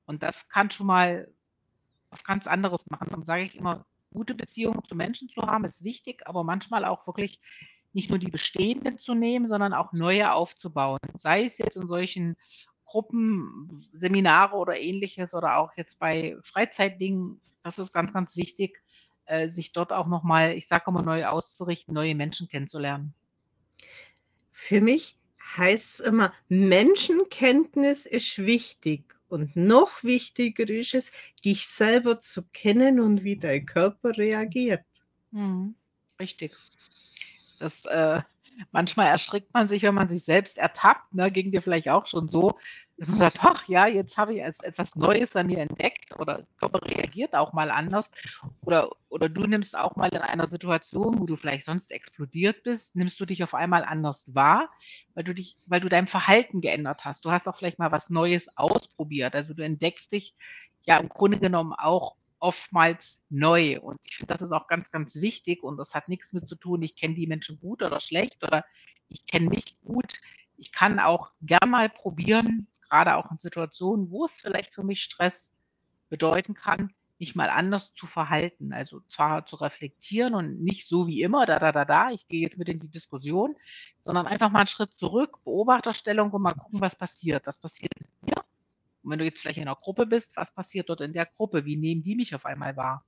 [0.06, 1.28] Und das kann schon mal
[2.10, 3.08] was ganz anderes machen.
[3.10, 7.08] Darum sage ich immer, gute Beziehungen zu Menschen zu haben, ist wichtig, aber manchmal auch
[7.08, 7.40] wirklich
[7.94, 11.00] nicht nur die bestehenden zu nehmen, sondern auch neue aufzubauen.
[11.18, 12.38] Sei es jetzt in solchen
[12.86, 18.82] Gruppen, Seminare oder Ähnliches oder auch jetzt bei Freizeitdingen, das ist ganz, ganz wichtig,
[19.26, 23.14] äh, sich dort auch noch mal, ich sage immer, neu auszurichten, neue Menschen kennenzulernen.
[24.52, 25.18] Für mich
[25.58, 31.12] heißt es immer, Menschenkenntnis ist wichtig und noch wichtiger ist es,
[31.44, 34.86] dich selber zu kennen und wie dein Körper reagiert.
[35.32, 35.76] Mhm,
[36.20, 36.54] richtig.
[37.60, 38.22] Das, äh
[38.72, 41.32] manchmal erschrickt man sich, wenn man sich selbst ertappt, ne?
[41.32, 42.58] Ging dir vielleicht auch schon so,
[43.10, 46.82] man sagt: „Ach ja, jetzt habe ich als etwas Neues an mir entdeckt“ oder Körper
[46.84, 48.12] reagiert auch mal anders.
[48.62, 52.96] Oder oder du nimmst auch mal in einer Situation, wo du vielleicht sonst explodiert bist,
[52.96, 54.70] nimmst du dich auf einmal anders wahr,
[55.14, 57.26] weil du dich weil du dein Verhalten geändert hast.
[57.26, 59.36] Du hast auch vielleicht mal was Neues ausprobiert.
[59.36, 60.36] Also, du entdeckst dich
[60.86, 63.80] ja im Grunde genommen auch oftmals neu.
[63.82, 66.56] Und ich finde, das ist auch ganz, ganz wichtig und das hat nichts mit zu
[66.56, 68.66] tun, ich kenne die Menschen gut oder schlecht oder
[69.10, 70.20] ich kenne mich gut.
[70.58, 75.02] Ich kann auch gern mal probieren, gerade auch in Situationen, wo es vielleicht für mich
[75.02, 75.54] Stress
[76.10, 78.74] bedeuten kann, mich mal anders zu verhalten.
[78.74, 82.42] Also zwar zu reflektieren und nicht so wie immer, da, da, da, da, ich gehe
[82.42, 83.56] jetzt mit in die Diskussion,
[84.02, 87.48] sondern einfach mal einen Schritt zurück, Beobachterstellung und mal gucken, was passiert.
[87.48, 88.44] Was passiert mit mir?
[89.04, 91.64] Und wenn du jetzt vielleicht in einer Gruppe bist, was passiert dort in der Gruppe?
[91.64, 93.06] Wie nehmen die mich auf einmal wahr?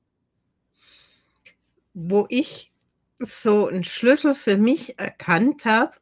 [1.94, 2.72] Wo ich
[3.20, 5.94] so einen Schlüssel für mich erkannt habe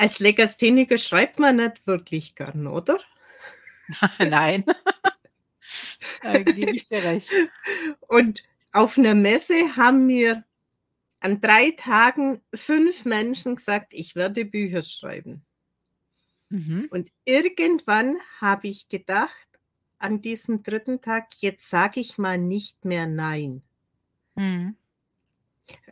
[0.00, 2.98] als Legastheniker schreibt man nicht wirklich gern, oder?
[4.20, 4.64] Nein.
[6.22, 7.36] Da gebe ich dir recht.
[8.08, 10.44] Und auf 'ner Messe haben mir
[11.20, 15.44] an 3 Tagen 5 Menschen gesagt: „Ich werde Bücher schreiben.“
[16.50, 16.88] Mhm.
[16.90, 19.48] Und irgendwann habe ich gedacht
[19.98, 21.00] an diesem 3.
[21.00, 23.62] Tag: „Jetzt sage ich mal nicht mehr nein.“
[24.36, 24.76] Mhm.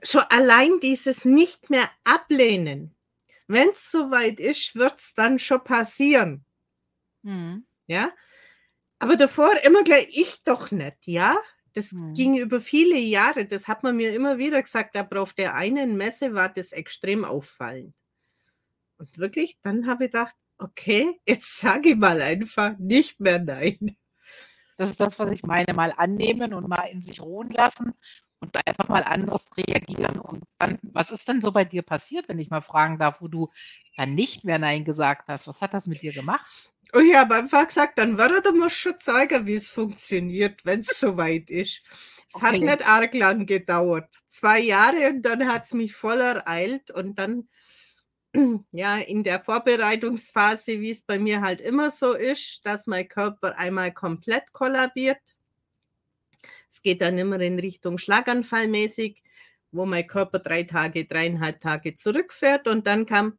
[0.03, 2.95] Schon allein dieses nicht mehr ablehnen.
[3.51, 6.45] Wenn's soweit ist, wird's dann schon passieren.
[7.25, 7.65] Mhm.
[7.89, 8.13] Ja?
[9.01, 11.39] Aber davor immer gleich: „Ich doch nicht“, ja?
[11.75, 12.15] Das Mhm.
[12.15, 13.47] ging über viele Jahre.
[13.47, 17.25] Das hat man mir immer wieder gesagt, aber auf der einen Messe war das extrem
[17.25, 17.95] auffallend.
[19.01, 23.97] Und wirklich, dann habe ich gedacht: „Okay, jetzt sage ich mal einfach nicht mehr nein.“
[24.79, 27.95] Das ist das, was ich meine, mal annehmen und mal in sich ruhen lassen
[28.41, 30.21] und einfach mal anders reagieren.
[30.21, 33.29] Und dann was ist denn so bei dir passiert, wenn ich mal fragen darf, wo
[33.29, 33.51] du
[33.97, 35.47] dann nicht mehr nein gesagt hast?
[35.47, 36.47] Was hat das mit dir gemacht?
[36.93, 41.83] Und ich habe einfach gesagt: „Dann werde mir's schon zeigen, wie's funktioniert, wenn's soweit ist.“
[42.31, 42.61] Es hat Okay.
[42.61, 44.15] nicht arg lang gedauert.
[44.27, 47.49] 2 Jahre und dann hat's mich voll ereilt und dann
[48.73, 53.93] ja, in der Vorbereitungsphase, wie's bei mir halt immer so ist, dass mein Körper einmal
[53.93, 55.21] komplett kollabiert.
[56.73, 59.23] Es geht dann immer in Richtung Schlaganfallmäßig,
[59.73, 63.39] wo mein Körper 3 Tage, 3,5 Tage zurückfährt und dann kam: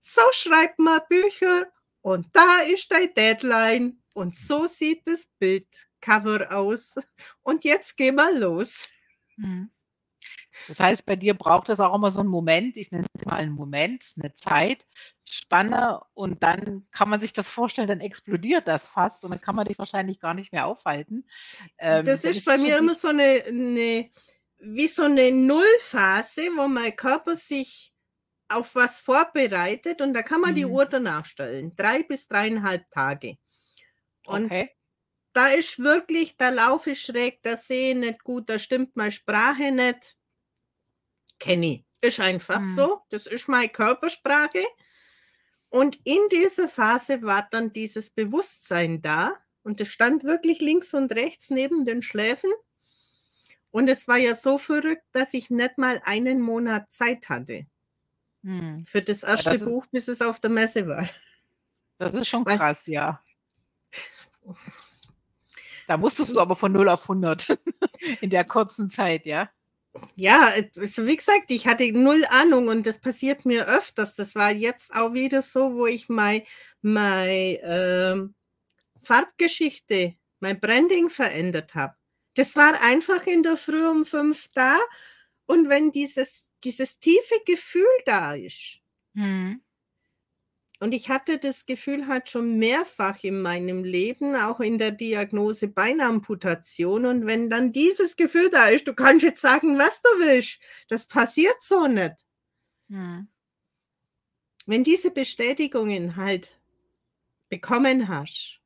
[0.00, 1.66] „So schreibt man Bücher
[2.02, 6.96] und da ist deine Deadline und so sieht das Bildcover aus
[7.42, 8.90] und jetzt gehen wir los.“
[9.36, 9.70] Mhm.
[10.66, 13.42] Das heißt, bei dir braucht es auch immer so 'n Moment, ich nenne es mal
[13.42, 14.34] 'n Moment, 'ne
[15.26, 19.54] Zeitspanne und dann kann man sich das vorstellen, dann explodiert das fast und dann kann
[19.56, 21.26] man dich wahrscheinlich gar nicht mehr aufhalten.
[21.78, 24.10] Ähm, Das ist bei mir immer so 'ne 'ne
[24.58, 27.92] wie so 'ne Nullphase, wo mein Körper sich
[28.48, 30.66] auf was vorbereitet und da kann man die Mhm.
[30.66, 33.38] Uhr danach stellen, 3 bis 3,5 Tage.
[34.24, 34.74] Und Okay.
[35.34, 39.12] da ist wirklich da laufe ich schräg, da sehe ich nicht gut, da stimmt meine
[39.12, 40.14] Sprache nicht.
[41.40, 41.84] Kenne ich.
[42.02, 42.64] Ist einfach Mhm.
[42.64, 43.02] so.
[43.10, 44.62] Das ist meine Körpersprache.
[45.74, 49.32] Und in dieser Phase war dann dieses Bewusstsein da
[49.64, 52.52] und das stand wirklich links und rechts neben den Schläfen.
[53.72, 57.66] Und es war ja so verrückt, dass ich nicht mal einen Monat Zeit hatte
[58.42, 58.84] Mhm.
[58.86, 59.42] für das Ja, 1.
[59.42, 61.08] das ist Buch, bis es auf der Messe war.
[61.98, 63.20] das ist schon Weil krass, ja.
[65.88, 67.48] Da musstest du aber von 0 auf 100
[68.20, 69.50] in der kurzen Zeit, ja?
[70.16, 74.14] Ja, wie gesagt, ich hatte 0 Ahnung und das passiert mir öfters.
[74.14, 76.44] Das war jetzt auch wieder so, wo ich mei
[76.82, 78.34] mei, ähm,
[79.02, 81.94] Farbgeschichte, mein Branding verändert habe.
[82.36, 84.78] Das war einfach in der Früh um 5 da
[85.46, 88.80] und wenn dieses dieses tiefe Gefühl da ist
[89.14, 89.63] Mhm.
[90.84, 95.66] Und ich hatte das Gefühl halt schon mehrfach in meinem Leben, auch in der Diagnose
[95.66, 97.06] Beinamputation.
[97.06, 101.06] Und wenn dann dieses Gefühl da ist, du kannst jetzt sagen, was du willst, das
[101.06, 102.16] passiert so nicht.
[102.88, 103.28] Mhm.
[104.66, 106.54] Wenn diese Bestätigungen halt
[107.48, 108.60] bekommen hast,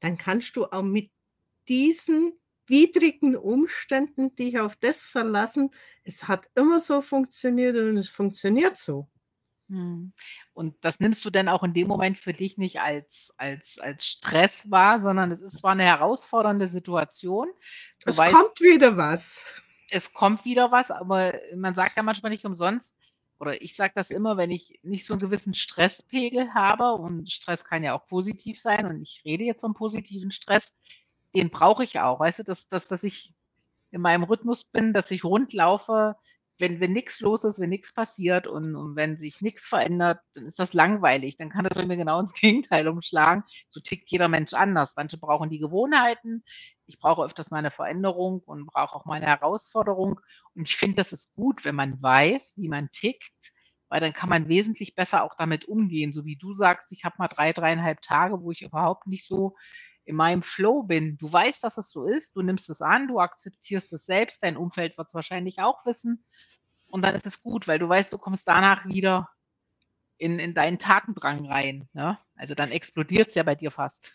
[0.00, 1.10] dann kannst du auch mit
[1.68, 2.34] diesen
[2.66, 5.70] widrigen Umständen dich auf das verlassen.
[6.04, 9.08] Es hat immer so funktioniert und es funktioniert so.
[9.70, 10.12] Mhm.
[10.54, 14.06] Und das nimmst du denn auch in dem Moment für dich nicht als als als
[14.06, 17.48] Stress wahr, sondern es ist zwar 'ne herausfordernde Situation.
[18.04, 19.42] Du Es weißt kommt wieder was.
[19.90, 22.96] es kommt wieder was, aber man sagt ja manchmal nicht umsonst
[23.38, 27.64] oder ich sage das immer, wenn ich nicht so 'n gewissen Stresspegel habe und Stress
[27.64, 30.74] kann ja auch positiv sein und ich rede jetzt vom positiven Stress,
[31.34, 32.18] den brauche ich auch.
[32.20, 33.32] Weißt du, dass dass dass ich
[33.92, 36.16] in meinem Rhythmus bin, dass ich rund laufe,
[36.58, 40.46] wenn wenn nix los ist, wenn nix passiert und und wenn sich nix verändert, dann
[40.46, 41.36] ist das langweilig.
[41.36, 43.44] Dann kann das bei mir genau ins Gegenteil umschlagen.
[43.70, 44.94] So tickt jeder Mensch anders.
[44.96, 46.44] Manche brauchen die Gewohnheiten.
[46.86, 50.20] Ich brauche öfters mal 'ne Veränderung und brauche auch mal 'ne Herausforderung.
[50.54, 53.32] Und ich finde, das ist gut, wenn man weiß, wie man tickt,
[53.88, 56.12] weil dann kann man wesentlich besser auch damit umgehen.
[56.12, 59.54] So wie du sagst, ich habe mal 3, 3,5 Tage, wo ich überhaupt nicht so
[60.06, 61.18] in meinem Flow bin.
[61.18, 64.56] Du weißt, dass es so ist, du nimmst es an, du akzeptierst es selbst, dein
[64.56, 66.24] Umfeld wird's wahrscheinlich auch wissen
[66.88, 69.28] und dann ist es gut, weil du weißt, du kommst danach wieder
[70.18, 72.18] in in deinen Tatendrang rein, ne?
[72.36, 74.12] Also, dann explodiert's ja bei dir fast.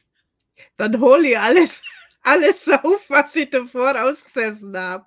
[0.77, 1.84] Dann hole ich alles
[2.23, 5.06] alles auf, was ich davor ausgesessen habe.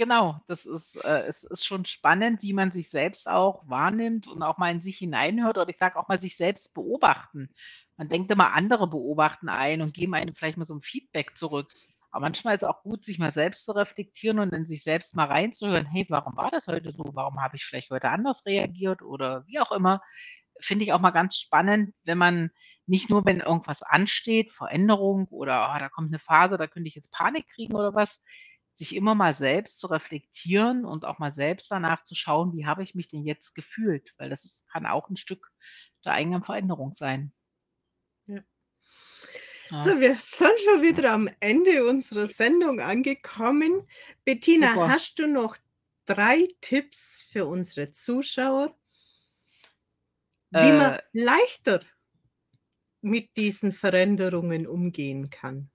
[0.00, 4.44] Genau, das ist äh, es ist schon spannend, wie man sich selbst auch wahrnimmt und
[4.44, 7.50] auch mal in sich hineinhört oder ich sage auch mal sich selbst beobachten.
[7.96, 11.72] Man denkt immer, andere beobachten einen und geben einem vielleicht mal so 'n Feedback zurück.
[12.12, 15.26] Aber manchmal ist auch gut, sich mal selbst zu reflektieren und in sich selbst mal
[15.26, 17.02] reinzuhören: „Hey, warum war das heute so?
[17.14, 20.00] Warum habe ich vielleicht heute anders reagiert?“ Oder wie auch immer.
[20.60, 22.50] Finde ich auch mal ganz spannend, wenn man
[22.86, 26.94] nicht nur, wenn irgendwas ansteht, Veränderung oder: „Ah, da kommt 'ne Phase, da könnte ich
[26.94, 28.22] jetzt Panik kriegen“ oder was,
[28.78, 32.82] sich immer mal selbst zu reflektieren und auch mal selbst danach zu schauen: „Wie habe
[32.84, 35.50] ich mich denn jetzt gefühlt?“ Weil das ist kann auch 'n Stück
[36.04, 37.32] der eigenen Veränderung sein.
[38.28, 38.44] Ja.
[39.70, 39.90] Ja.
[39.90, 43.82] So, wir sind schon wieder am Ende unserer Sendung angekommen.
[44.24, 44.88] Bettina, Super.
[44.88, 45.56] hast du noch
[46.04, 48.74] 3 Tipps für unsere Zuschauer?
[50.52, 51.80] Wie man Äh leichter
[53.04, 55.70] mit diesen Veränderungen umgehen kann?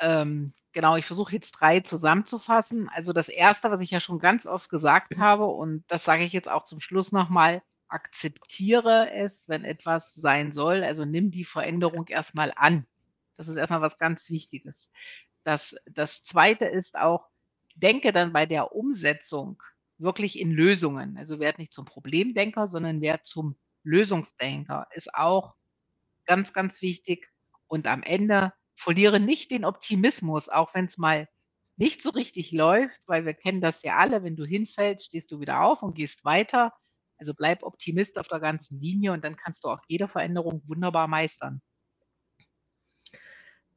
[0.00, 2.88] Ähm, genau, ich versuche jetzt 3 zusammenzufassen.
[2.90, 6.32] Also, das 1., was ich ja schon ganz oft gesagt habe und das sage ich
[6.32, 10.84] jetzt auch zum Schluss noch mal: Akzeptiere es, wenn etwas sein soll.
[10.84, 12.86] Also, nimm die Veränderung erst mal an.
[13.36, 14.92] Das ist erst mal was ganz Wichtiges.
[15.42, 16.52] Das das 2.
[16.66, 17.26] ist auch,
[17.74, 19.60] denke dann bei der Umsetzung
[19.98, 21.16] wirklich in Lösungen.
[21.18, 24.86] Also, werde nicht zum Problemdenker, sondern werde zum Lösungsdenker.
[24.92, 25.54] Ist auch
[26.26, 27.28] ganz, ganz wichtig.
[27.68, 31.28] Und am Ende verliere nicht den Optimismus, auch wenn's mal
[31.76, 35.40] nicht so richtig läuft, weil wir kennen das ja alle, wenn du hinfällst, stehst du
[35.40, 36.72] wieder auf und gehst weiter.
[37.18, 41.08] Also, bleib Optimist auf der ganzen Linie und dann kannst du auch jede Veränderung wunderbar
[41.08, 41.60] meistern.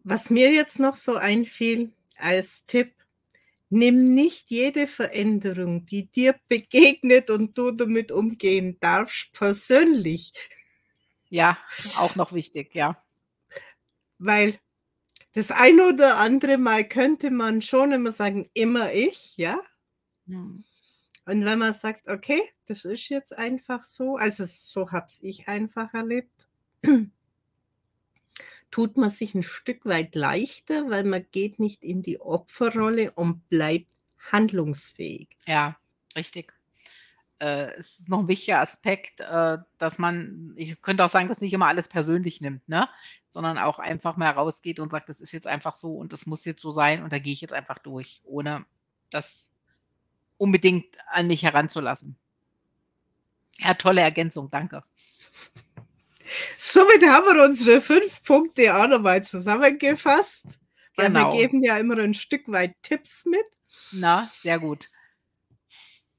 [0.03, 2.93] Was mir jetzt noch so einfiel als Tipp:
[3.69, 10.33] Nimm nicht jede Veränderung, die dir begegnet und du damit umgehen darfst, persönlich.
[11.29, 11.57] Ja,
[11.97, 13.01] auch noch wichtig, ja.
[14.19, 14.59] Weil
[15.35, 19.59] das ein oder andere Mal könnte man schon immer sagen: „Immer ich“, ja?
[20.27, 20.65] Mhm.
[21.27, 25.47] Und wenn man sagt: „Okay, das ist jetzt einfach so“, also, so habe es ich
[25.49, 26.49] einfach erlebt
[28.71, 33.47] tut man sich 'n Stück weit leichter, weil man geht nicht in die Opferrolle und
[33.49, 33.91] bleibt
[34.31, 35.27] handlungsfähig.
[35.45, 35.77] Ja,
[36.15, 36.53] richtig.
[37.41, 41.41] Äh, es ist noch 'n wichtiger Aspekt, äh, dass man ich könnte auch sagen, dass
[41.41, 42.87] nicht immer alles persönlich nimmt, ne?
[43.29, 46.45] Sondern auch einfach mal rausgeht und sagt: „Das ist jetzt einfach so und das muss
[46.45, 48.65] jetzt so sein und da gehe ich jetzt einfach durch“, ohne
[49.09, 49.49] das
[50.37, 52.15] unbedingt an mich heranzulassen.
[53.59, 54.83] Ja, tolle Ergänzung, danke.
[56.57, 60.43] Somit haben wir unsere 5 Punkte auch noch mal zusammengefasst,
[60.95, 61.31] weil wir Genau.
[61.31, 63.45] geben ja immer 'n Stück weit Tipps mit.
[63.93, 64.87] Na, sehr gut.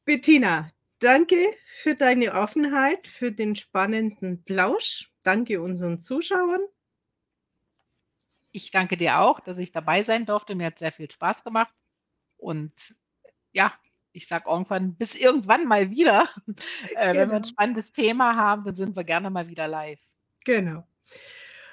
[0.06, 0.72] Bettina,
[1.02, 1.36] danke
[1.66, 5.10] für deine Offenheit, für den spannenden Plausch.
[5.22, 6.62] Danke unseren Zuschauern.
[8.52, 10.54] Ich danke dir auch, dass ich dabei sein durfte.
[10.54, 11.74] Mir hat's sehr viel Spaß gemacht
[12.38, 12.72] und
[13.52, 13.72] ja,
[14.12, 16.30] ich sage irgendwann bis irgendwann mal wieder.
[16.94, 17.44] Äh, wenn wir 'n Genau.
[17.44, 20.00] spannendes Thema haben, dann sind wir gerne mal wieder live.
[20.44, 20.86] Genau.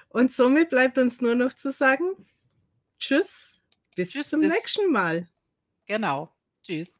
[0.10, 2.28] Und somit bleibt uns nur noch zu sagen:
[3.00, 3.62] Tschüss,
[3.96, 5.30] bis Tschüss, zum bis nächsten Mal.
[5.88, 6.34] Genau.
[6.64, 6.99] Tschüss.